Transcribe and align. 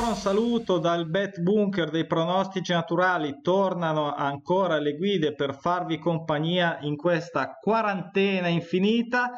Ancora 0.00 0.16
un 0.16 0.22
saluto 0.22 0.78
dal 0.78 1.10
Bet 1.10 1.40
Bunker 1.40 1.90
dei 1.90 2.06
pronostici 2.06 2.72
naturali. 2.72 3.42
Tornano 3.42 4.14
ancora 4.14 4.78
le 4.78 4.96
guide 4.96 5.34
per 5.34 5.54
farvi 5.54 5.98
compagnia 5.98 6.78
in 6.80 6.96
questa 6.96 7.58
quarantena 7.60 8.48
infinita. 8.48 9.32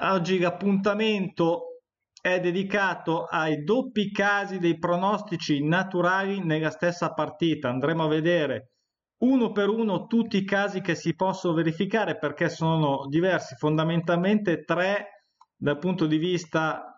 Oggi 0.00 0.40
l'appuntamento 0.40 1.82
è 2.20 2.40
dedicato 2.40 3.22
ai 3.22 3.62
doppi 3.62 4.10
casi 4.10 4.58
dei 4.58 4.80
pronostici 4.80 5.64
naturali 5.64 6.44
nella 6.44 6.70
stessa 6.70 7.12
partita. 7.12 7.68
Andremo 7.68 8.02
a 8.02 8.08
vedere 8.08 8.72
uno 9.18 9.52
per 9.52 9.68
uno 9.68 10.06
tutti 10.06 10.38
i 10.38 10.44
casi 10.44 10.80
che 10.80 10.96
si 10.96 11.14
possono 11.14 11.54
verificare 11.54 12.18
perché 12.18 12.48
sono 12.48 13.06
diversi, 13.06 13.54
fondamentalmente 13.54 14.64
tre 14.64 15.28
dal 15.56 15.78
punto 15.78 16.06
di 16.06 16.16
vista 16.16 16.91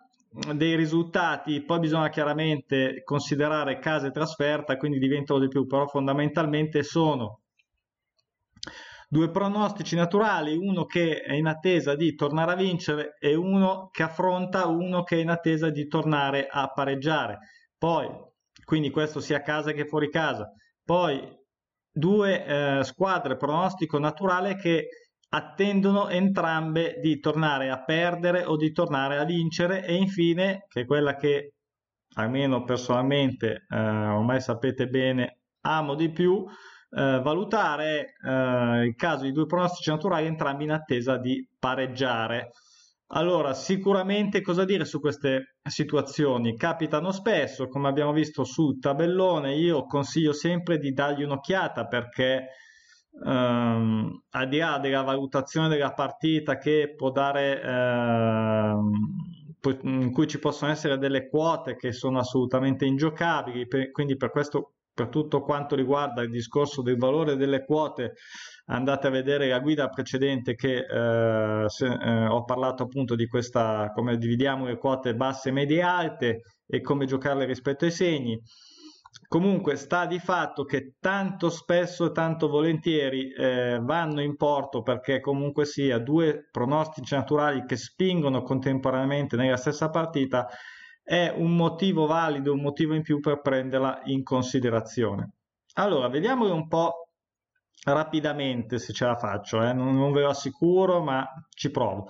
dei 0.53 0.75
risultati, 0.75 1.63
poi 1.63 1.79
bisogna 1.79 2.09
chiaramente 2.09 3.03
considerare 3.03 3.79
casa 3.79 4.07
e 4.07 4.11
trasferta, 4.11 4.75
quindi 4.75 4.99
diventano 4.99 5.39
di 5.39 5.47
più, 5.47 5.65
però 5.65 5.87
fondamentalmente 5.87 6.83
sono 6.83 7.41
due 9.07 9.29
pronostici 9.29 9.95
naturali, 9.95 10.57
uno 10.57 10.85
che 10.85 11.21
è 11.21 11.33
in 11.33 11.47
attesa 11.47 11.95
di 11.95 12.15
tornare 12.15 12.51
a 12.51 12.55
vincere 12.55 13.15
e 13.17 13.33
uno 13.33 13.87
che 13.91 14.03
affronta 14.03 14.67
uno 14.67 15.03
che 15.03 15.15
è 15.15 15.19
in 15.21 15.29
attesa 15.29 15.69
di 15.69 15.87
tornare 15.87 16.47
a 16.49 16.67
pareggiare. 16.67 17.39
Poi, 17.77 18.09
quindi 18.65 18.89
questo 18.89 19.21
sia 19.21 19.41
casa 19.41 19.71
che 19.71 19.85
fuori 19.85 20.09
casa. 20.09 20.51
Poi 20.83 21.21
due 21.89 22.45
eh, 22.45 22.83
squadre 22.83 23.37
pronostico 23.37 23.99
naturale 23.99 24.55
che 24.55 24.89
attendono 25.29 26.09
entrambe 26.09 26.99
di 27.01 27.19
tornare 27.19 27.69
a 27.69 27.83
perdere 27.83 28.45
o 28.45 28.55
di 28.55 28.71
tornare 28.71 29.17
a 29.17 29.25
vincere 29.25 29.85
e 29.85 29.95
infine, 29.95 30.65
che 30.67 30.81
è 30.81 30.85
quella 30.85 31.15
che 31.15 31.53
almeno 32.15 32.63
personalmente 32.63 33.65
eh, 33.69 33.77
ormai 33.77 34.39
sapete 34.39 34.87
bene 34.87 35.39
amo 35.61 35.95
di 35.95 36.11
più, 36.11 36.45
eh, 36.97 37.19
valutare 37.21 38.13
eh, 38.23 38.85
il 38.85 38.95
caso 38.95 39.23
di 39.23 39.31
due 39.31 39.45
pronostici 39.45 39.89
naturali 39.89 40.27
entrambi 40.27 40.63
in 40.63 40.71
attesa 40.71 41.17
di 41.17 41.45
pareggiare. 41.59 42.51
Allora, 43.09 43.53
sicuramente 43.53 44.41
cosa 44.41 44.65
dire 44.65 44.83
su 44.85 44.99
queste 44.99 45.57
situazioni? 45.61 46.55
Capitano 46.55 47.11
spesso, 47.11 47.67
come 47.67 47.87
abbiamo 47.87 48.11
visto 48.13 48.43
sul 48.43 48.79
tabellone, 48.79 49.55
io 49.55 49.85
consiglio 49.85 50.33
sempre 50.33 50.79
di 50.79 50.91
dargli 50.91 51.23
un'occhiata 51.23 51.85
perché 51.85 52.47
ehm, 53.23 54.23
al 54.29 54.47
di 54.47 54.57
là 54.57 54.79
della 54.79 55.03
valutazione 55.03 55.67
della 55.67 55.93
partita 55.93 56.57
che 56.57 56.93
può 56.95 57.11
dare, 57.11 57.61
ehm, 57.61 58.91
in 59.81 60.11
cui 60.11 60.27
ci 60.27 60.39
possono 60.39 60.71
essere 60.71 60.97
delle 60.97 61.27
quote 61.27 61.75
che 61.75 61.91
sono 61.91 62.19
assolutamente 62.19 62.85
ingiocabili, 62.85 63.67
per, 63.67 63.91
quindi 63.91 64.15
per 64.15 64.31
questo 64.31 64.75
per 64.95 65.09
tutto 65.09 65.41
quanto 65.41 65.75
riguarda 65.75 66.21
il 66.21 66.31
discorso 66.31 66.81
del 66.81 66.97
valore 66.97 67.35
delle 67.35 67.65
quote 67.65 68.13
andate 68.67 69.07
a 69.07 69.09
vedere 69.09 69.49
la 69.49 69.59
guida 69.59 69.89
precedente 69.89 70.55
che 70.55 70.85
eh, 70.89 71.65
se, 71.67 71.85
eh, 71.85 72.27
ho 72.27 72.45
parlato 72.45 72.83
appunto 72.83 73.13
di 73.13 73.27
questa 73.27 73.91
come 73.93 74.17
dividiamo 74.17 74.65
le 74.65 74.77
quote 74.77 75.13
basse, 75.13 75.51
medie 75.51 75.79
e 75.79 75.81
alte 75.81 76.41
e 76.65 76.79
come 76.79 77.05
giocarle 77.05 77.45
rispetto 77.45 77.83
ai 77.83 77.91
segni 77.91 78.41
Comunque 79.27 79.75
sta 79.75 80.05
di 80.05 80.19
fatto 80.19 80.65
che 80.65 80.95
tanto 80.99 81.49
spesso 81.49 82.05
e 82.05 82.11
tanto 82.11 82.47
volentieri 82.47 83.31
eh, 83.31 83.79
vanno 83.81 84.21
in 84.21 84.35
porto 84.35 84.81
perché 84.81 85.19
comunque 85.19 85.65
sia 85.65 85.97
due 85.97 86.47
pronostici 86.51 87.15
naturali 87.15 87.65
che 87.65 87.75
spingono 87.75 88.43
contemporaneamente 88.43 89.35
nella 89.35 89.57
stessa 89.57 89.89
partita 89.89 90.47
è 91.03 91.33
un 91.35 91.55
motivo 91.55 92.05
valido, 92.05 92.53
un 92.53 92.61
motivo 92.61 92.93
in 92.93 93.01
più 93.01 93.19
per 93.19 93.41
prenderla 93.41 94.01
in 94.05 94.23
considerazione. 94.23 95.33
Allora, 95.75 96.07
vediamolo 96.07 96.53
un 96.53 96.67
po' 96.67 97.09
rapidamente 97.83 98.79
se 98.79 98.93
ce 98.93 99.05
la 99.05 99.15
faccio, 99.15 99.61
eh? 99.61 99.73
non, 99.73 99.95
non 99.95 100.11
ve 100.11 100.21
lo 100.21 100.29
assicuro, 100.29 101.03
ma 101.03 101.27
ci 101.49 101.69
provo. 101.69 102.07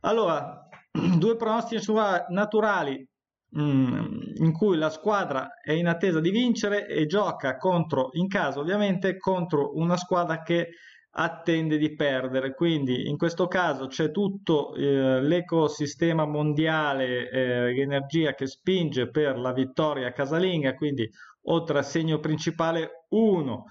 Allora, 0.00 0.66
due 1.18 1.36
pronostici 1.36 1.92
naturali 2.28 3.06
in 3.52 4.52
cui 4.52 4.76
la 4.76 4.90
squadra 4.90 5.48
è 5.60 5.72
in 5.72 5.88
attesa 5.88 6.20
di 6.20 6.30
vincere 6.30 6.86
e 6.86 7.06
gioca 7.06 7.56
contro, 7.56 8.10
in 8.12 8.28
caso 8.28 8.60
ovviamente, 8.60 9.16
contro 9.16 9.76
una 9.76 9.96
squadra 9.96 10.42
che 10.42 10.68
attende 11.12 11.78
di 11.78 11.94
perdere. 11.94 12.54
Quindi 12.54 13.08
in 13.08 13.16
questo 13.16 13.48
caso 13.48 13.86
c'è 13.86 14.10
tutto 14.10 14.74
eh, 14.74 15.20
l'ecosistema 15.20 16.26
mondiale, 16.26 17.28
eh, 17.30 17.72
l'energia 17.72 18.34
che 18.34 18.46
spinge 18.46 19.10
per 19.10 19.38
la 19.38 19.52
vittoria 19.52 20.12
casalinga, 20.12 20.74
quindi 20.74 21.08
oltre 21.44 21.78
al 21.78 21.84
segno 21.84 22.20
principale 22.20 23.06
1. 23.08 23.64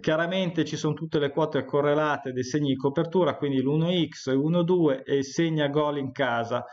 Chiaramente 0.00 0.64
ci 0.64 0.76
sono 0.76 0.94
tutte 0.94 1.18
le 1.18 1.30
quote 1.30 1.64
correlate 1.64 2.32
dei 2.32 2.44
segni 2.44 2.68
di 2.68 2.76
copertura, 2.76 3.36
quindi 3.36 3.60
l'1x, 3.60 4.32
l'1-2 4.32 5.02
e 5.04 5.22
segna 5.22 5.68
gol 5.68 5.98
in 5.98 6.12
casa. 6.12 6.64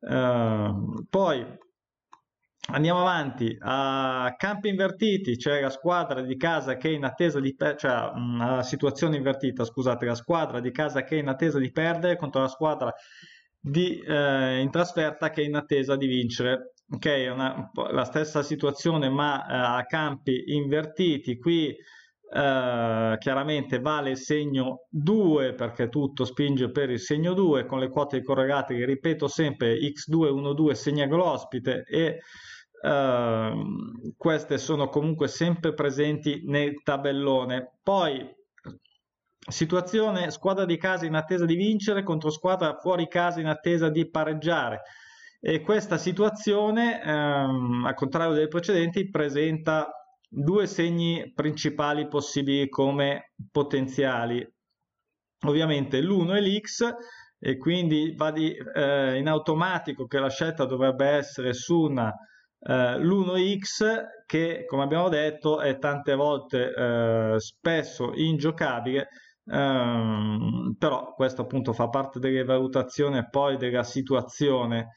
Uh, 0.00 1.04
poi 1.08 1.46
Andiamo 2.70 3.00
avanti, 3.00 3.54
a 3.58 4.34
campi 4.36 4.68
invertiti 4.68 5.36
c'è 5.36 5.60
la 5.60 5.68
squadra 5.68 6.22
di 6.22 6.36
casa 6.36 6.76
che 6.76 6.88
è 6.88 6.92
in 6.92 7.04
attesa 7.04 7.40
di 7.40 7.54
perdere, 7.54 7.78
cioè 7.78 8.10
una 8.14 8.62
situazione 8.62 9.16
invertita, 9.16 9.64
scusate, 9.64 10.06
la 10.06 10.14
squadra 10.14 10.60
di 10.60 10.70
casa 10.70 11.02
che 11.02 11.16
è 11.16 11.18
in 11.18 11.28
attesa 11.28 11.58
di 11.58 11.70
perdere 11.72 12.16
contro 12.16 12.40
la 12.40 12.48
squadra 12.48 12.92
di, 13.58 13.98
eh, 14.00 14.60
in 14.60 14.70
trasferta 14.70 15.30
che 15.30 15.42
è 15.42 15.44
in 15.44 15.56
attesa 15.56 15.96
di 15.96 16.06
vincere. 16.06 16.74
Ok, 16.88 17.30
una, 17.32 17.70
la 17.90 18.04
stessa 18.04 18.42
situazione 18.42 19.08
ma 19.08 19.44
eh, 19.46 19.78
a 19.80 19.84
campi 19.84 20.54
invertiti, 20.54 21.38
qui 21.38 21.74
eh, 22.34 23.16
chiaramente 23.18 23.78
vale 23.78 24.10
il 24.10 24.16
segno 24.16 24.86
2 24.88 25.52
perché 25.52 25.90
tutto 25.90 26.24
spinge 26.24 26.70
per 26.70 26.88
il 26.88 26.98
segno 26.98 27.34
2 27.34 27.66
con 27.66 27.78
le 27.78 27.90
quote 27.90 28.22
correlate 28.22 28.74
che 28.74 28.86
ripeto 28.86 29.28
sempre 29.28 29.74
x2 29.74 30.30
1-2 30.32 30.70
segna 30.72 31.06
l'ospite 31.06 31.84
e 31.84 32.20
Uh, 32.82 34.12
queste 34.16 34.58
sono 34.58 34.88
comunque 34.88 35.28
sempre 35.28 35.72
presenti 35.72 36.42
nel 36.46 36.82
tabellone. 36.82 37.74
Poi 37.80 38.28
situazione 39.38 40.32
squadra 40.32 40.64
di 40.64 40.76
casa 40.78 41.06
in 41.06 41.14
attesa 41.14 41.44
di 41.44 41.54
vincere 41.54 42.02
contro 42.02 42.30
squadra 42.30 42.76
fuori 42.80 43.06
casa 43.06 43.38
in 43.38 43.46
attesa 43.46 43.88
di 43.88 44.10
pareggiare. 44.10 44.80
E 45.40 45.60
questa 45.60 45.96
situazione, 45.96 47.00
um, 47.04 47.84
al 47.86 47.94
contrario 47.94 48.34
delle 48.34 48.48
precedenti, 48.48 49.08
presenta 49.08 50.01
due 50.34 50.66
segni 50.66 51.30
principali 51.34 52.08
possibili 52.08 52.68
come 52.68 53.32
potenziali. 53.50 54.46
Ovviamente 55.44 56.00
l'uno 56.00 56.34
è 56.34 56.40
l'X 56.40 56.94
e 57.38 57.58
quindi 57.58 58.14
va 58.16 58.30
di, 58.30 58.54
eh, 58.74 59.18
in 59.18 59.28
automatico 59.28 60.06
che 60.06 60.18
la 60.18 60.30
scelta 60.30 60.64
dovrebbe 60.64 61.06
essere 61.06 61.52
su 61.52 61.80
una 61.80 62.12
Uh, 62.64 62.96
l'1x 62.96 64.04
che 64.24 64.64
come 64.66 64.84
abbiamo 64.84 65.08
detto 65.08 65.60
è 65.60 65.78
tante 65.78 66.14
volte 66.14 66.66
uh, 66.66 67.36
spesso 67.36 68.12
ingiocabile 68.14 69.08
um, 69.46 70.72
però 70.78 71.12
questo 71.14 71.42
appunto 71.42 71.72
fa 71.72 71.88
parte 71.88 72.20
delle 72.20 72.44
valutazioni 72.44 73.18
e 73.18 73.28
poi 73.28 73.56
della 73.56 73.82
situazione 73.82 74.94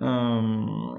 um, 0.00 0.94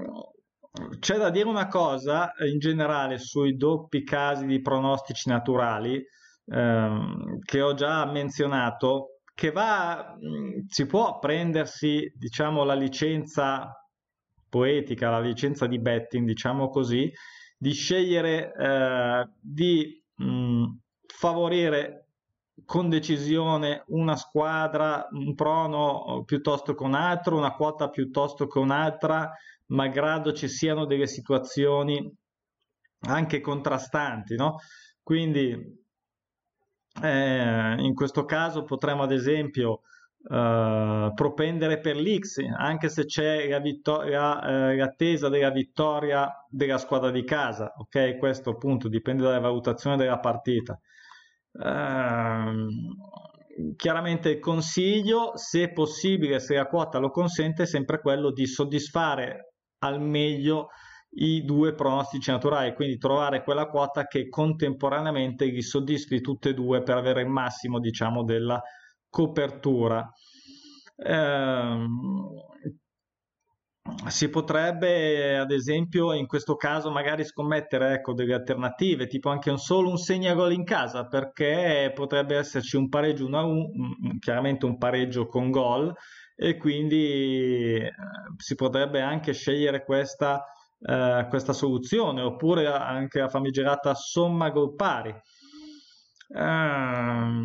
c'è 1.04 1.18
da 1.18 1.28
dire 1.28 1.46
una 1.46 1.68
cosa 1.68 2.32
in 2.50 2.58
generale 2.58 3.18
sui 3.18 3.58
doppi 3.58 4.04
casi 4.04 4.46
di 4.46 4.62
pronostici 4.62 5.28
naturali 5.28 6.02
um, 6.46 7.38
che 7.44 7.60
ho 7.60 7.74
già 7.74 8.06
menzionato 8.06 9.18
che 9.34 9.50
va 9.50 10.16
si 10.66 10.86
può 10.86 11.18
prendersi 11.18 12.10
diciamo 12.16 12.64
la 12.64 12.72
licenza 12.72 13.70
poetica, 14.48 15.10
la 15.10 15.20
licenza 15.20 15.66
di 15.66 15.78
betting, 15.78 16.26
diciamo 16.26 16.70
così, 16.70 17.12
di 17.58 17.72
scegliere 17.72 18.54
eh, 18.54 19.28
di 19.38 20.02
mh, 20.14 20.64
favorire 21.06 22.03
con 22.64 22.88
decisione 22.88 23.84
una 23.88 24.16
squadra, 24.16 25.08
un 25.10 25.34
prono 25.34 26.22
piuttosto 26.24 26.74
che 26.74 26.82
un 26.82 26.94
altro, 26.94 27.36
una 27.36 27.54
quota 27.54 27.90
piuttosto 27.90 28.46
che 28.46 28.58
un'altra, 28.58 29.32
malgrado 29.66 30.32
ci 30.32 30.48
siano 30.48 30.84
delle 30.84 31.06
situazioni 31.06 32.12
anche 33.06 33.40
contrastanti, 33.40 34.36
no? 34.36 34.58
Quindi 35.02 35.82
eh, 37.02 37.74
in 37.78 37.94
questo 37.94 38.24
caso 38.24 38.62
potremmo 38.64 39.02
ad 39.02 39.12
esempio 39.12 39.80
uh, 40.24 41.12
propendere 41.12 41.80
per 41.80 41.96
l'X, 41.96 42.38
anche 42.56 42.88
se 42.88 43.04
c'è 43.04 43.48
la 43.48 43.58
vittoria, 43.58 44.70
uh, 44.70 44.76
l'attesa 44.76 45.28
della 45.28 45.50
vittoria 45.50 46.30
della 46.48 46.78
squadra 46.78 47.10
di 47.10 47.24
casa. 47.24 47.72
Ok, 47.76 48.16
questo 48.16 48.50
appunto 48.50 48.88
dipende 48.88 49.22
dalla 49.22 49.40
valutazione 49.40 49.96
della 49.96 50.18
partita. 50.18 50.78
Uh, 51.56 52.68
chiaramente 53.76 54.30
il 54.30 54.38
consiglio, 54.40 55.36
se 55.36 55.72
possibile, 55.72 56.40
se 56.40 56.54
la 56.54 56.66
quota 56.66 56.98
lo 56.98 57.10
consente, 57.10 57.62
è 57.62 57.66
sempre 57.66 58.00
quello 58.00 58.32
di 58.32 58.46
soddisfare 58.46 59.54
al 59.78 60.00
meglio 60.00 60.68
i 61.16 61.44
due 61.44 61.74
pronostici 61.74 62.30
naturali, 62.30 62.74
quindi 62.74 62.98
trovare 62.98 63.44
quella 63.44 63.66
quota 63.66 64.06
che 64.06 64.28
contemporaneamente 64.28 65.44
li 65.44 65.62
soddisfi 65.62 66.20
tutte 66.20 66.48
e 66.50 66.54
due 66.54 66.82
per 66.82 66.96
avere 66.96 67.22
il 67.22 67.28
massimo, 67.28 67.78
diciamo, 67.78 68.24
della 68.24 68.60
copertura. 69.08 70.10
Eh, 70.96 71.86
si 74.08 74.30
potrebbe 74.30 75.36
ad 75.36 75.50
esempio 75.50 76.14
in 76.14 76.26
questo 76.26 76.56
caso 76.56 76.90
magari 76.90 77.24
scommettere 77.24 77.94
ecco, 77.94 78.14
delle 78.14 78.34
alternative 78.34 79.06
tipo 79.06 79.28
anche 79.28 79.50
un 79.50 79.58
solo 79.58 79.90
un 79.90 79.98
segnagol 79.98 80.52
in 80.52 80.64
casa 80.64 81.06
perché 81.06 81.92
potrebbe 81.94 82.36
esserci 82.36 82.76
un 82.76 82.88
pareggio 82.88 83.26
1 83.26 83.38
a 83.38 83.42
1 83.42 83.70
chiaramente 84.20 84.64
un 84.64 84.78
pareggio 84.78 85.26
con 85.26 85.50
gol 85.50 85.94
e 86.36 86.56
quindi 86.56 87.76
eh, 87.76 87.92
si 88.36 88.54
potrebbe 88.54 89.00
anche 89.00 89.32
scegliere 89.32 89.84
questa, 89.84 90.44
eh, 90.80 91.26
questa 91.28 91.52
soluzione 91.52 92.22
oppure 92.22 92.66
anche 92.66 93.20
la 93.20 93.28
famigerata 93.28 93.94
somma 93.94 94.50
gol 94.50 94.74
pari. 94.74 95.14
Ehm, 96.36 97.44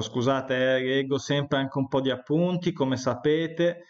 scusate, 0.00 0.76
eh, 0.76 0.82
leggo 0.82 1.18
sempre 1.18 1.58
anche 1.58 1.78
un 1.78 1.88
po' 1.88 2.00
di 2.00 2.10
appunti, 2.10 2.72
come 2.72 2.96
sapete. 2.96 3.84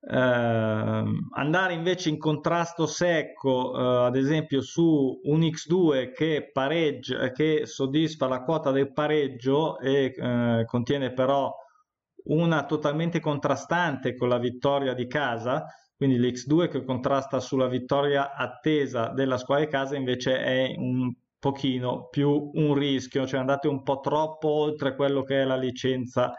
Eh, 0.00 0.14
andare 0.14 1.72
invece 1.72 2.08
in 2.08 2.18
contrasto 2.18 2.86
secco, 2.86 3.74
eh, 3.76 4.06
ad 4.06 4.16
esempio 4.16 4.60
su 4.60 5.20
un 5.24 5.40
X2 5.40 6.12
che 6.12 6.50
pareggia, 6.52 7.30
che 7.32 7.66
soddisfa 7.66 8.28
la 8.28 8.42
quota 8.42 8.70
del 8.70 8.92
pareggio 8.92 9.78
e 9.80 10.14
eh, 10.16 10.64
contiene 10.66 11.12
però 11.12 11.52
una 12.24 12.64
totalmente 12.64 13.20
contrastante 13.20 14.14
con 14.14 14.28
la 14.28 14.38
vittoria 14.38 14.94
di 14.94 15.06
casa, 15.06 15.66
quindi 15.96 16.18
l'X2 16.18 16.68
che 16.68 16.84
contrasta 16.84 17.40
sulla 17.40 17.66
vittoria 17.66 18.34
attesa 18.34 19.08
della 19.08 19.36
squadra 19.38 19.64
di 19.64 19.70
casa 19.70 19.96
invece 19.96 20.38
è 20.38 20.74
un 20.76 21.12
pochino 21.38 22.08
più 22.08 22.50
un 22.54 22.74
rischio, 22.74 23.26
cioè 23.26 23.40
andate 23.40 23.68
un 23.68 23.82
po' 23.82 24.00
troppo 24.00 24.48
oltre 24.48 24.94
quello 24.94 25.22
che 25.22 25.42
è 25.42 25.44
la 25.44 25.56
licenza, 25.56 26.32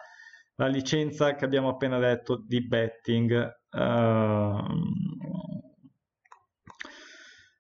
la 0.56 0.68
licenza 0.68 1.36
che 1.36 1.46
abbiamo 1.46 1.70
appena 1.70 1.98
detto 2.00 2.44
di 2.46 2.66
betting. 2.66 3.58
Uh, 3.72 4.64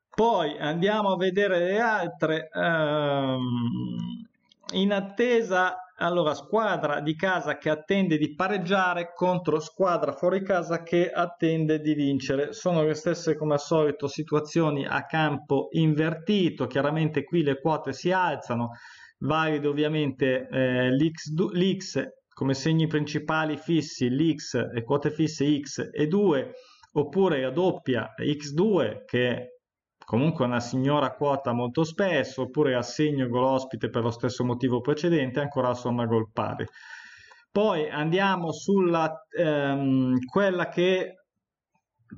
poi 0.09 0.57
andiamo 0.59 1.13
a 1.13 1.18
vedere 1.18 1.59
le 1.59 1.80
altre. 1.80 2.50
Uh, 2.53 3.38
in 4.74 4.94
attesa 4.94 5.77
allora, 6.00 6.34
squadra 6.34 7.01
di 7.01 7.16
casa 7.16 7.57
che 7.57 7.69
attende 7.69 8.18
di 8.18 8.34
pareggiare 8.34 9.12
contro 9.13 9.60
squadra 9.60 10.13
fuori 10.13 10.44
casa 10.44 10.81
che 10.84 11.10
attende 11.10 11.80
di 11.80 11.94
vincere. 11.94 12.54
Sono 12.54 12.84
le 12.84 12.94
stesse 12.94 13.36
come 13.36 13.54
al 13.54 13.60
solito 13.60 14.07
situazioni 14.07 14.86
a 14.86 15.06
campo 15.06 15.68
invertito. 15.72 16.68
Chiaramente 16.68 17.24
qui 17.24 17.44
le 17.44 17.60
quote 17.60 17.94
si 17.94 18.12
alzano. 18.12 18.72
Valido 19.19 19.69
ovviamente 19.69 20.48
eh, 20.48 20.92
l'X, 20.92 21.34
l'X 21.51 22.07
come 22.30 22.54
segni 22.54 22.88
principali 22.88 23.57
fissi, 23.57 24.10
l'X 24.10 24.54
e 24.74 24.84
quote 24.84 25.12
fisse 25.12 25.60
X 25.60 25.90
e 25.92 26.07
2, 26.07 26.51
oppure 26.94 27.42
la 27.42 27.51
doppia 27.51 28.13
X2 28.18 29.04
che 29.06 29.58
comunque 30.09 30.45
una 30.45 30.59
signora 30.59 31.13
quota 31.13 31.53
molto 31.53 31.83
spesso, 31.83 32.41
oppure 32.41 32.73
assegno 32.73 33.27
gol 33.27 33.44
ospite 33.44 33.91
per 33.91 34.01
lo 34.01 34.09
stesso 34.09 34.44
motivo 34.44 34.81
precedente, 34.81 35.39
ancora 35.39 35.75
somma 35.75 36.07
gol 36.07 36.31
pari. 36.33 36.65
Poi 37.51 37.88
andiamo 37.91 38.51
sulla 38.51 39.23
ehm, 39.29 40.17
quella 40.25 40.67
che 40.67 41.25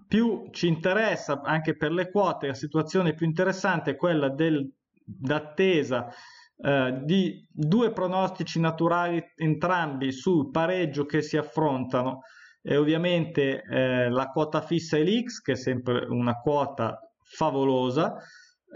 più 0.08 0.48
ci 0.52 0.68
interessa 0.68 1.42
anche 1.44 1.76
per 1.76 1.92
le 1.92 2.10
quote, 2.10 2.48
la 2.48 2.54
situazione 2.54 3.14
più 3.14 3.26
interessante 3.26 3.92
è 3.92 3.96
quella 3.98 4.34
d'attesa 5.04 6.08
eh, 6.64 7.02
di 7.04 7.46
due 7.52 7.92
pronostici 7.92 8.62
naturali 8.62 9.22
entrambi 9.36 10.14
sul 10.14 10.50
pareggio 10.50 11.06
che 11.06 11.22
si 11.22 11.36
affrontano 11.36 12.22
e 12.62 12.78
ovviamente 12.78 13.64
eh, 13.64 14.10
la 14.10 14.28
quota 14.28 14.62
fissa 14.62 14.96
è 14.96 15.04
l'X 15.04 15.42
che 15.42 15.52
è 15.54 15.56
sempre 15.56 16.06
una 16.08 16.36
quota 16.36 16.98
favolosa. 17.34 18.18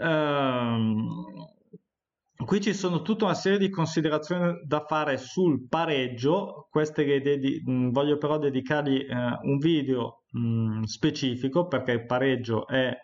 Ehm, 0.00 1.06
qui 2.44 2.60
ci 2.60 2.74
sono 2.74 3.02
tutta 3.02 3.24
una 3.24 3.34
serie 3.34 3.58
di 3.58 3.70
considerazioni 3.70 4.60
da 4.64 4.84
fare 4.86 5.16
sul 5.18 5.66
pareggio, 5.68 6.68
queste 6.70 7.04
che 7.04 7.20
dedi- 7.20 7.62
mh, 7.64 7.90
voglio 7.90 8.18
però 8.18 8.38
dedicargli 8.38 9.06
eh, 9.08 9.14
un 9.42 9.58
video 9.58 10.22
mh, 10.30 10.82
specifico 10.82 11.66
perché 11.66 11.92
il 11.92 12.06
pareggio 12.06 12.66
è, 12.66 12.96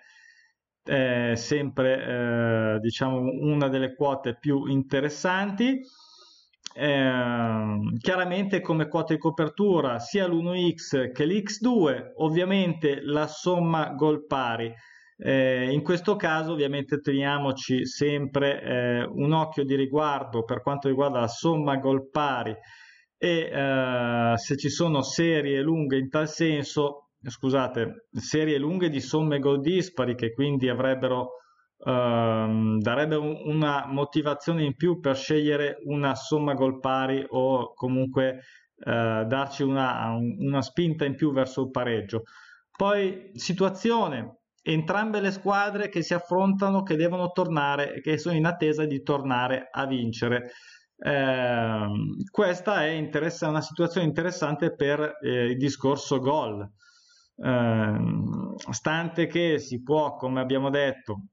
è 0.84 1.32
sempre 1.34 2.74
eh, 2.76 2.78
diciamo 2.80 3.18
una 3.40 3.68
delle 3.68 3.94
quote 3.94 4.36
più 4.38 4.66
interessanti. 4.66 5.80
Eh, 6.74 7.78
chiaramente 7.98 8.60
come 8.62 8.88
quota 8.88 9.12
di 9.12 9.18
copertura 9.20 9.98
sia 9.98 10.26
l'1x 10.26 11.12
che 11.12 11.26
l'x2 11.26 12.12
ovviamente 12.16 13.02
la 13.02 13.26
somma 13.26 13.90
gol 13.90 14.24
pari 14.26 14.72
eh, 15.24 15.70
in 15.70 15.82
questo 15.82 16.16
caso 16.16 16.52
ovviamente 16.52 17.00
teniamoci 17.00 17.86
sempre 17.86 18.60
eh, 18.60 19.04
un 19.04 19.32
occhio 19.32 19.64
di 19.64 19.76
riguardo 19.76 20.42
per 20.42 20.62
quanto 20.62 20.88
riguarda 20.88 21.20
la 21.20 21.28
somma 21.28 21.76
gol 21.76 22.10
pari 22.10 22.52
e 23.16 23.50
eh, 23.52 24.32
se 24.36 24.56
ci 24.56 24.68
sono 24.68 25.02
serie 25.02 25.60
lunghe 25.60 25.96
in 25.96 26.08
tal 26.08 26.28
senso, 26.28 27.10
scusate, 27.22 28.08
serie 28.10 28.58
lunghe 28.58 28.88
di 28.88 29.00
somme 29.00 29.38
gol 29.38 29.60
dispari 29.60 30.16
che 30.16 30.32
quindi 30.32 30.68
avrebbero 30.68 31.34
ehm, 31.84 32.80
darebbero 32.80 33.46
una 33.46 33.86
motivazione 33.86 34.64
in 34.64 34.74
più 34.74 34.98
per 34.98 35.16
scegliere 35.16 35.78
una 35.84 36.16
somma 36.16 36.54
gol 36.54 36.80
pari 36.80 37.24
o 37.28 37.72
comunque 37.74 38.40
eh, 38.76 39.24
darci 39.24 39.62
una, 39.62 40.16
una 40.16 40.62
spinta 40.62 41.04
in 41.04 41.14
più 41.14 41.32
verso 41.32 41.62
il 41.62 41.70
pareggio. 41.70 42.22
Poi 42.76 43.30
situazione 43.34 44.41
entrambe 44.62 45.20
le 45.20 45.32
squadre 45.32 45.88
che 45.88 46.02
si 46.02 46.14
affrontano, 46.14 46.82
che 46.82 46.96
devono 46.96 47.30
tornare, 47.30 48.00
che 48.00 48.16
sono 48.16 48.36
in 48.36 48.46
attesa 48.46 48.84
di 48.84 49.02
tornare 49.02 49.68
a 49.70 49.86
vincere. 49.86 50.52
Eh, 50.96 51.86
questa 52.30 52.84
è 52.84 52.90
interessa- 52.90 53.48
una 53.48 53.60
situazione 53.60 54.06
interessante 54.06 54.74
per 54.74 55.18
eh, 55.20 55.46
il 55.46 55.56
discorso 55.56 56.20
gol, 56.20 56.62
eh, 57.36 57.94
stante 58.70 59.26
che 59.26 59.58
si 59.58 59.82
può, 59.82 60.14
come 60.14 60.40
abbiamo 60.40 60.70
detto, 60.70 61.24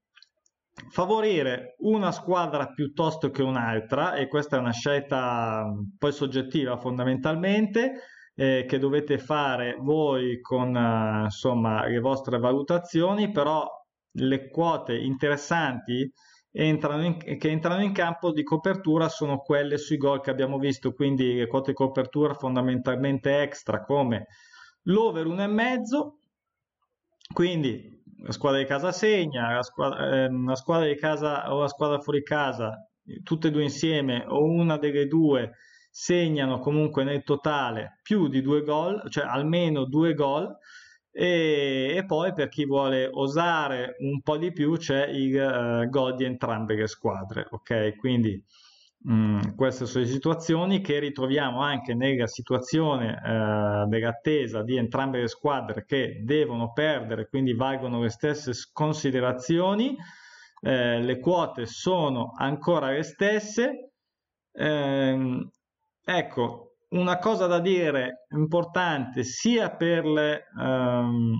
favorire 0.90 1.76
una 1.80 2.12
squadra 2.12 2.68
piuttosto 2.68 3.30
che 3.30 3.44
un'altra 3.44 4.14
e 4.14 4.28
questa 4.28 4.56
è 4.56 4.60
una 4.60 4.72
scelta 4.72 5.66
poi 5.98 6.12
soggettiva 6.12 6.78
fondamentalmente 6.78 7.92
eh, 8.40 8.64
che 8.66 8.80
dovete 8.80 9.18
fare 9.18 9.76
voi 9.82 10.40
con 10.40 10.74
eh, 10.74 11.24
insomma, 11.24 11.86
le 11.86 12.00
vostre 12.00 12.40
valutazioni, 12.40 13.32
però 13.32 13.68
le 14.14 14.50
quote 14.50 14.96
interessanti 14.98 16.10
entrano 16.50 17.04
in, 17.04 17.18
che 17.18 17.50
entrano 17.50 17.84
in 17.84 17.92
campo 17.92 18.32
di 18.32 18.44
copertura 18.44 19.10
sono 19.10 19.40
quelle 19.40 19.78
sui 19.78 19.98
gol 19.98 20.22
che 20.22 20.30
abbiamo 20.30 20.58
visto, 20.58 20.94
quindi 20.94 21.36
le 21.36 21.48
quote 21.48 21.72
di 21.72 21.76
copertura 21.76 22.34
fondamentalmente 22.34 23.42
extra 23.42 23.84
come 23.84 24.28
l'over 24.84 25.28
1,5, 25.28 26.12
quindi 27.34 28.02
la 28.24 28.32
squadra 28.32 28.60
di 28.60 28.66
casa 28.66 28.94
segna, 28.94 29.54
la 29.54 29.64
squadra, 29.64 30.24
eh, 30.24 30.30
la 30.32 30.56
squadra 30.56 30.88
di 30.88 30.96
casa 30.96 31.54
o 31.54 31.60
la 31.60 31.68
squadra 31.68 32.00
fuori 32.00 32.24
casa, 32.24 32.88
tutte 33.22 33.50
e 33.50 33.52
due 33.52 33.64
insieme 33.64 34.24
o 34.26 34.46
una 34.46 34.78
delle 34.78 35.08
due 35.08 35.52
segnano 36.00 36.60
comunque 36.60 37.04
nel 37.04 37.24
totale 37.24 38.00
più 38.02 38.30
di 38.30 38.42
due 38.42 38.64
gol, 38.64 39.04
cioè 39.10 39.26
almeno 39.26 39.84
due 39.84 40.14
gol. 40.14 40.50
E, 41.12 41.94
e, 41.94 42.06
poi 42.06 42.32
per 42.32 42.48
chi 42.48 42.66
vuole 42.66 43.10
osare 43.12 43.98
un 44.00 44.22
po' 44.22 44.38
di 44.38 44.54
più 44.54 44.78
c'è 44.78 45.08
il 45.08 45.84
uh, 45.84 45.90
gol 45.90 46.16
di 46.16 46.24
entrambe 46.24 46.76
le 46.76 46.88
squadre, 46.88 47.48
ok? 47.50 47.98
Quindi 47.98 48.42
mh, 49.00 49.14
mm, 49.14 49.40
queste 49.58 49.86
sono 49.86 50.06
le 50.06 50.10
situazioni 50.10 50.80
che 50.80 51.00
ritroviamo 51.00 51.62
anche 51.62 51.94
nella 51.94 52.28
situazione 52.28 53.20
uh, 53.22 53.90
dell'attesa 53.90 54.64
di 54.64 54.78
entrambe 54.78 55.20
le 55.20 55.28
squadre 55.28 55.84
che 55.84 56.22
devono 56.24 56.72
perdere, 56.72 57.28
quindi 57.28 57.54
valgono 57.54 58.02
le 58.02 58.10
stesse 58.10 58.54
considerazioni. 58.72 59.98
Eh, 60.62 61.02
le 61.02 61.20
quote 61.20 61.66
sono 61.66 62.32
ancora 62.38 62.92
le 62.92 63.04
stesse. 63.04 63.92
Eh, 64.54 65.48
Ecco, 66.12 66.78
una 66.90 67.20
cosa 67.20 67.46
da 67.46 67.60
dire 67.60 68.26
importante 68.32 69.24
sia 69.24 69.76
per, 69.76 70.04
le, 70.06 70.46
um, 70.56 71.40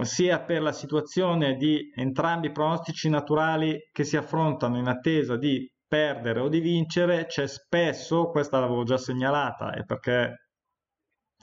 sia 0.00 0.40
per 0.40 0.62
la 0.62 0.72
situazione 0.72 1.56
di 1.56 1.92
entrambi 1.94 2.46
i 2.46 2.50
pronostici 2.50 3.10
naturali 3.10 3.78
che 3.92 4.04
si 4.04 4.16
affrontano 4.16 4.78
in 4.78 4.86
attesa 4.86 5.36
di 5.36 5.70
perdere 5.86 6.40
o 6.40 6.48
di 6.48 6.60
vincere, 6.60 7.26
c'è 7.26 7.46
spesso, 7.46 8.30
questa 8.30 8.58
l'avevo 8.58 8.84
già 8.84 8.96
segnalata, 8.96 9.74
e 9.74 9.84
perché 9.84 10.46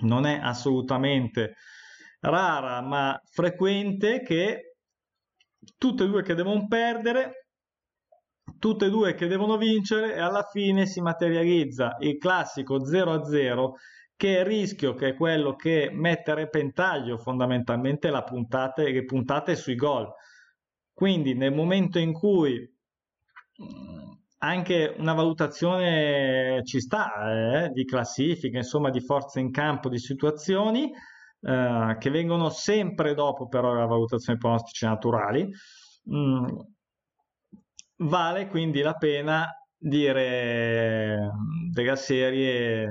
non 0.02 0.26
è 0.26 0.40
assolutamente 0.42 1.58
rara 2.22 2.82
ma 2.82 3.22
frequente 3.24 4.24
che 4.24 4.78
tutte 5.78 6.06
e 6.06 6.08
due 6.08 6.24
che 6.24 6.34
devono 6.34 6.66
perdere, 6.66 7.47
tutte 8.60 8.86
e 8.86 8.90
due 8.90 9.14
che 9.14 9.28
devono 9.28 9.58
vincere 9.58 10.16
e 10.16 10.20
alla 10.20 10.44
fine 10.44 10.86
si 10.86 11.02
materializza 11.02 11.98
il 12.00 12.18
classico 12.18 12.78
0-0 12.78 13.72
che 14.16 14.38
è 14.38 14.40
il 14.40 14.46
rischio 14.46 14.96
che 14.96 15.10
è 15.10 15.16
quello 15.16 15.56
che 15.56 15.90
mette 15.94 16.32
a 16.32 16.36
repentaglio 16.36 17.18
fondamentalmente 17.18 18.10
la 18.10 18.24
puntate, 18.24 18.92
le 18.92 19.04
puntate 19.04 19.56
sui 19.56 19.76
gol. 19.76 20.12
Quindi 20.92 21.36
nel 21.36 21.54
momento 21.54 22.00
in 22.00 22.14
cui 22.14 22.58
mm, 22.58 24.12
anche 24.40 24.96
una 24.98 25.14
valutazione 25.14 26.62
ci 26.64 26.80
sta 26.80 27.66
eh, 27.66 27.70
di 27.70 27.86
classifica, 27.86 28.58
insomma 28.58 28.90
di 28.90 29.02
forza 29.02 29.40
in 29.40 29.52
campo, 29.52 29.90
di 29.90 30.00
situazioni 30.00 30.92
eh, 31.42 31.96
che 32.00 32.10
vengono 32.10 32.50
sempre 32.50 33.14
dopo 33.14 33.48
però 33.48 33.74
la 33.74 33.86
valutazione 33.86 34.40
pronostici 34.40 34.86
naturali. 34.86 35.48
Mm, 36.12 36.46
vale 37.98 38.48
quindi 38.48 38.82
la 38.82 38.94
pena 38.94 39.48
dire 39.78 41.32
della 41.72 41.96
serie 41.96 42.90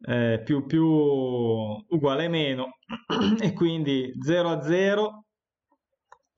eh, 0.00 0.40
più, 0.44 0.66
più 0.66 0.84
uguale 0.84 2.28
meno. 2.28 2.78
E 3.40 3.52
quindi 3.52 4.12
0 4.20 4.48
a 4.48 4.62
0 4.62 5.24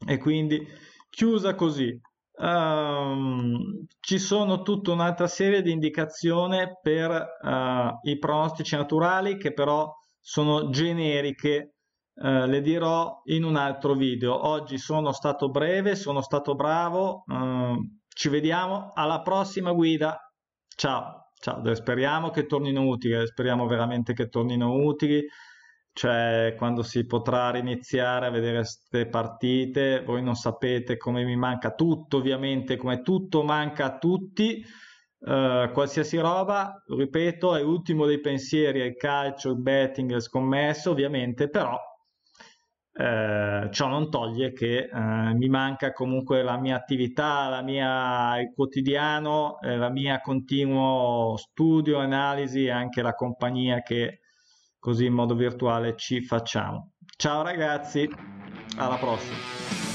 e 0.07 0.19
quindi 0.19 0.67
chiusa 1.09 1.55
così. 1.55 1.99
Um, 2.37 3.85
ci 4.01 4.19
sono 4.19 4.63
tutta 4.63 4.93
un'altra 4.93 5.27
serie 5.27 5.61
di 5.61 5.73
indicazioni 5.73 6.65
per 6.81 7.11
uh, 7.11 8.09
i 8.09 8.19
pronostici 8.19 8.77
naturali 8.77 9.37
che 9.37 9.53
però 9.53 9.93
sono 10.19 10.71
generiche 10.71 11.75
uh, 12.21 12.47
le 12.47 12.61
dirò 12.61 13.21
in 13.25 13.45
un 13.45 13.57
altro 13.57 13.95
video. 13.95 14.47
Oggi 14.47 14.79
sono 14.79 15.13
stato 15.13 15.51
breve 15.51 15.95
sono 15.97 16.23
stato 16.23 16.55
bravo. 16.55 17.25
Uh, 17.27 17.77
ci 18.09 18.29
vediamo 18.29 18.91
alla 18.95 19.21
prossima 19.23 19.73
guida. 19.73 20.19
Ciao 20.75 21.21
ciao. 21.41 21.75
Speriamo 21.75 22.31
che 22.31 22.47
tornino 22.47 22.87
utili 22.87 23.27
speriamo 23.27 23.67
veramente 23.67 24.13
che 24.13 24.29
tornino 24.29 24.75
utili. 24.75 25.27
Cioè 25.93 26.55
quando 26.57 26.83
si 26.83 27.05
potrà 27.05 27.51
riniziare 27.51 28.27
a 28.27 28.31
vedere 28.31 28.59
queste 28.59 29.09
partite, 29.09 30.03
voi 30.05 30.23
non 30.23 30.37
sapete 30.37 30.97
come 30.97 31.25
mi 31.25 31.37
manca 31.37 31.75
tutto, 31.75 32.19
ovviamente, 32.19 32.77
come 32.77 33.03
tutto 33.03 33.43
manca 33.43 33.87
a 33.87 33.99
tutti, 33.99 34.65
uh, 35.19 35.71
qualsiasi 35.73 36.17
roba, 36.19 36.81
ripeto, 36.87 37.57
è 37.57 37.63
l'ultimo 37.63 38.07
dei 38.07 38.21
pensieri, 38.21 38.81
è 38.81 38.85
il 38.85 38.95
calcio, 38.95 39.51
il 39.51 39.61
betting, 39.61 40.13
il 40.13 40.23
scommesso, 40.23 40.93
ovviamente, 40.93 41.49
però 41.51 41.77
eh, 43.01 43.69
ciò 43.73 43.89
non 43.89 44.11
toglie 44.11 44.53
che 44.53 44.91
eh, 44.93 45.35
mi 45.35 45.49
manca 45.49 45.93
comunque 45.93 46.43
la 46.43 46.59
mia 46.59 46.77
attività, 46.77 47.49
la 47.49 47.63
mia, 47.63 48.39
il 48.39 48.53
quotidiano, 48.55 49.59
eh, 49.63 49.77
la 49.77 49.89
mia 49.89 50.21
continuo 50.21 51.35
studio, 51.39 51.99
analisi 51.99 52.65
e 52.65 52.71
anche 52.71 53.01
la 53.01 53.15
compagnia 53.15 53.81
che 53.81 54.21
così 54.79 55.07
in 55.07 55.15
modo 55.15 55.35
virtuale 55.35 55.97
ci 55.97 56.21
facciamo. 56.21 56.93
Ciao 57.17 57.43
ragazzi, 57.43 58.07
alla 58.77 58.97
prossima. 58.97 59.90